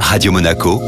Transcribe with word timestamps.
Radio 0.00 0.32
Monaco, 0.32 0.80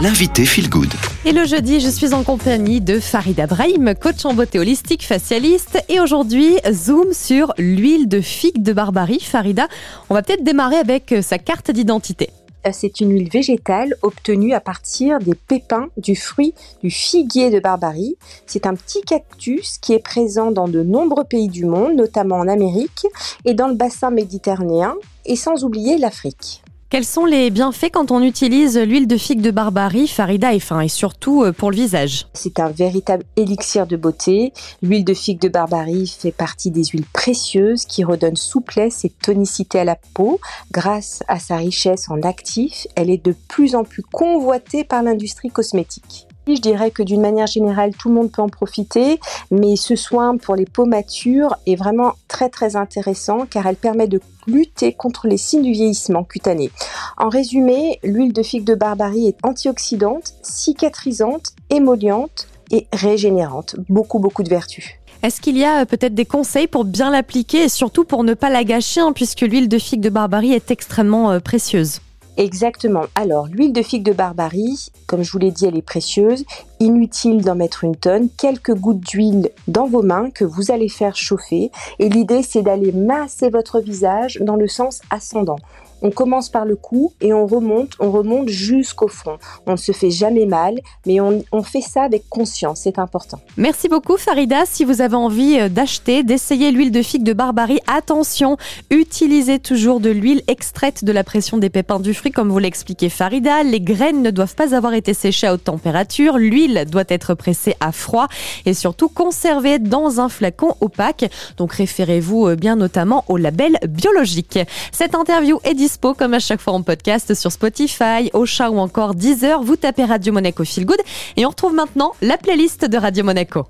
l'invité 0.00 0.44
Feel 0.44 0.68
Good. 0.68 0.92
Et 1.24 1.32
le 1.32 1.44
jeudi, 1.44 1.80
je 1.80 1.88
suis 1.88 2.14
en 2.14 2.22
compagnie 2.22 2.80
de 2.80 3.00
Farida 3.00 3.46
Brahim, 3.46 3.94
coach 4.00 4.24
en 4.24 4.34
beauté 4.34 4.58
holistique, 4.58 5.04
facialiste. 5.04 5.82
Et 5.88 6.00
aujourd'hui, 6.00 6.56
zoom 6.70 7.12
sur 7.12 7.52
l'huile 7.58 8.08
de 8.08 8.20
figue 8.20 8.62
de 8.62 8.72
Barbarie. 8.72 9.20
Farida, 9.20 9.68
on 10.10 10.14
va 10.14 10.22
peut-être 10.22 10.44
démarrer 10.44 10.76
avec 10.76 11.12
euh, 11.12 11.22
sa 11.22 11.38
carte 11.38 11.70
d'identité. 11.70 12.30
Euh, 12.66 12.70
c'est 12.72 13.00
une 13.00 13.12
huile 13.12 13.30
végétale 13.30 13.94
obtenue 14.02 14.52
à 14.52 14.60
partir 14.60 15.18
des 15.18 15.34
pépins 15.34 15.88
du 15.96 16.16
fruit 16.16 16.54
du 16.82 16.90
figuier 16.90 17.50
de 17.50 17.60
Barbarie. 17.60 18.16
C'est 18.46 18.66
un 18.66 18.74
petit 18.74 19.02
cactus 19.02 19.78
qui 19.78 19.92
est 19.92 20.02
présent 20.02 20.50
dans 20.50 20.68
de 20.68 20.82
nombreux 20.82 21.24
pays 21.24 21.48
du 21.48 21.64
monde, 21.64 21.94
notamment 21.94 22.36
en 22.36 22.48
Amérique 22.48 23.06
et 23.44 23.54
dans 23.54 23.68
le 23.68 23.74
bassin 23.74 24.10
méditerranéen, 24.10 24.94
et 25.24 25.36
sans 25.36 25.64
oublier 25.64 25.98
l'Afrique. 25.98 26.62
Quels 26.96 27.04
sont 27.04 27.26
les 27.26 27.50
bienfaits 27.50 27.90
quand 27.92 28.10
on 28.10 28.22
utilise 28.22 28.78
l'huile 28.78 29.06
de 29.06 29.18
figue 29.18 29.42
de 29.42 29.50
Barbarie, 29.50 30.08
Farida 30.08 30.54
et 30.54 30.60
fin, 30.60 30.80
et 30.80 30.88
surtout 30.88 31.42
euh, 31.42 31.52
pour 31.52 31.70
le 31.70 31.76
visage? 31.76 32.26
C'est 32.32 32.58
un 32.58 32.70
véritable 32.70 33.24
élixir 33.36 33.86
de 33.86 33.96
beauté. 33.96 34.54
L'huile 34.80 35.04
de 35.04 35.12
figue 35.12 35.38
de 35.38 35.50
Barbarie 35.50 36.06
fait 36.06 36.32
partie 36.32 36.70
des 36.70 36.84
huiles 36.84 37.04
précieuses 37.12 37.84
qui 37.84 38.02
redonnent 38.02 38.34
souplesse 38.34 39.04
et 39.04 39.10
tonicité 39.10 39.78
à 39.78 39.84
la 39.84 39.98
peau. 40.14 40.40
Grâce 40.72 41.22
à 41.28 41.38
sa 41.38 41.58
richesse 41.58 42.08
en 42.08 42.22
actifs, 42.22 42.86
elle 42.94 43.10
est 43.10 43.22
de 43.22 43.34
plus 43.46 43.74
en 43.74 43.84
plus 43.84 44.02
convoitée 44.02 44.82
par 44.82 45.02
l'industrie 45.02 45.50
cosmétique. 45.50 46.25
Je 46.48 46.60
dirais 46.60 46.92
que 46.92 47.02
d'une 47.02 47.20
manière 47.20 47.48
générale, 47.48 47.90
tout 47.98 48.08
le 48.08 48.14
monde 48.14 48.30
peut 48.30 48.40
en 48.40 48.48
profiter, 48.48 49.18
mais 49.50 49.74
ce 49.74 49.96
soin 49.96 50.36
pour 50.36 50.54
les 50.54 50.64
peaux 50.64 50.84
matures 50.84 51.56
est 51.66 51.74
vraiment 51.74 52.12
très 52.28 52.48
très 52.48 52.76
intéressant 52.76 53.46
car 53.50 53.66
elle 53.66 53.74
permet 53.74 54.06
de 54.06 54.20
lutter 54.46 54.92
contre 54.92 55.26
les 55.26 55.38
signes 55.38 55.62
du 55.62 55.72
vieillissement 55.72 56.22
cutané. 56.22 56.70
En 57.16 57.30
résumé, 57.30 57.98
l'huile 58.04 58.32
de 58.32 58.44
figue 58.44 58.62
de 58.62 58.76
Barbarie 58.76 59.26
est 59.26 59.38
antioxydante, 59.42 60.34
cicatrisante, 60.42 61.52
émolliente 61.68 62.46
et 62.70 62.86
régénérante. 62.92 63.74
Beaucoup 63.88 64.20
beaucoup 64.20 64.44
de 64.44 64.48
vertus. 64.48 64.92
Est-ce 65.24 65.40
qu'il 65.40 65.58
y 65.58 65.64
a 65.64 65.80
euh, 65.80 65.84
peut-être 65.84 66.14
des 66.14 66.26
conseils 66.26 66.68
pour 66.68 66.84
bien 66.84 67.10
l'appliquer 67.10 67.64
et 67.64 67.68
surtout 67.68 68.04
pour 68.04 68.22
ne 68.22 68.34
pas 68.34 68.50
la 68.50 68.62
gâcher, 68.62 69.00
hein, 69.00 69.12
puisque 69.12 69.40
l'huile 69.40 69.68
de 69.68 69.78
figue 69.78 70.00
de 70.00 70.10
Barbarie 70.10 70.52
est 70.52 70.70
extrêmement 70.70 71.32
euh, 71.32 71.40
précieuse? 71.40 72.00
Exactement. 72.36 73.04
Alors, 73.14 73.46
l'huile 73.46 73.72
de 73.72 73.82
figue 73.82 74.02
de 74.02 74.12
Barbarie, 74.12 74.90
comme 75.06 75.22
je 75.22 75.32
vous 75.32 75.38
l'ai 75.38 75.50
dit, 75.50 75.64
elle 75.66 75.76
est 75.76 75.82
précieuse. 75.82 76.44
Inutile 76.80 77.42
d'en 77.42 77.54
mettre 77.54 77.84
une 77.84 77.96
tonne. 77.96 78.28
Quelques 78.36 78.74
gouttes 78.74 79.00
d'huile 79.00 79.50
dans 79.68 79.86
vos 79.86 80.02
mains 80.02 80.30
que 80.30 80.44
vous 80.44 80.70
allez 80.70 80.90
faire 80.90 81.16
chauffer. 81.16 81.70
Et 81.98 82.08
l'idée, 82.08 82.42
c'est 82.42 82.62
d'aller 82.62 82.92
masser 82.92 83.48
votre 83.48 83.80
visage 83.80 84.38
dans 84.42 84.56
le 84.56 84.68
sens 84.68 85.00
ascendant. 85.10 85.56
On 86.06 86.12
commence 86.12 86.50
par 86.50 86.64
le 86.64 86.76
cou 86.76 87.12
et 87.20 87.32
on 87.32 87.48
remonte, 87.48 87.94
on 87.98 88.12
remonte 88.12 88.48
jusqu'au 88.48 89.08
front. 89.08 89.38
On 89.66 89.72
ne 89.72 89.76
se 89.76 89.90
fait 89.90 90.12
jamais 90.12 90.46
mal, 90.46 90.78
mais 91.04 91.18
on, 91.18 91.44
on 91.50 91.64
fait 91.64 91.80
ça 91.80 92.04
avec 92.04 92.28
conscience, 92.28 92.82
c'est 92.84 93.00
important. 93.00 93.40
Merci 93.56 93.88
beaucoup 93.88 94.16
Farida. 94.16 94.66
Si 94.66 94.84
vous 94.84 95.00
avez 95.00 95.16
envie 95.16 95.58
euh, 95.58 95.68
d'acheter, 95.68 96.22
d'essayer 96.22 96.70
l'huile 96.70 96.92
de 96.92 97.02
figue 97.02 97.24
de 97.24 97.32
Barbarie, 97.32 97.80
attention, 97.88 98.56
utilisez 98.90 99.58
toujours 99.58 99.98
de 99.98 100.10
l'huile 100.10 100.42
extraite 100.46 101.02
de 101.02 101.10
la 101.10 101.24
pression 101.24 101.58
des 101.58 101.70
pépins 101.70 101.98
du 101.98 102.14
fruit, 102.14 102.30
comme 102.30 102.50
vous 102.50 102.60
l'expliquait 102.60 103.08
Farida. 103.08 103.64
Les 103.64 103.80
graines 103.80 104.22
ne 104.22 104.30
doivent 104.30 104.54
pas 104.54 104.76
avoir 104.76 104.94
été 104.94 105.12
séchées 105.12 105.48
à 105.48 105.54
haute 105.54 105.64
température. 105.64 106.38
L'huile 106.38 106.84
doit 106.88 107.02
être 107.08 107.34
pressée 107.34 107.74
à 107.80 107.90
froid 107.90 108.28
et 108.64 108.74
surtout 108.74 109.08
conservée 109.08 109.80
dans 109.80 110.20
un 110.20 110.28
flacon 110.28 110.76
opaque. 110.80 111.28
Donc 111.56 111.72
référez-vous 111.72 112.46
euh, 112.46 112.54
bien 112.54 112.76
notamment 112.76 113.24
au 113.26 113.36
label 113.38 113.80
biologique. 113.88 114.60
Cette 114.92 115.16
interview 115.16 115.58
est 115.64 115.74
comme 116.00 116.34
à 116.34 116.38
chaque 116.38 116.60
fois 116.60 116.74
en 116.74 116.82
podcast 116.82 117.34
sur 117.34 117.50
Spotify, 117.52 118.30
Ocha 118.32 118.70
ou 118.70 118.78
encore 118.78 119.14
Deezer. 119.14 119.62
Vous 119.62 119.76
tapez 119.76 120.04
Radio 120.04 120.32
Monaco 120.32 120.64
Feel 120.64 120.86
Good 120.86 121.00
et 121.36 121.46
on 121.46 121.50
retrouve 121.50 121.74
maintenant 121.74 122.12
la 122.22 122.36
playlist 122.36 122.84
de 122.84 122.96
Radio 122.96 123.24
Monaco. 123.24 123.66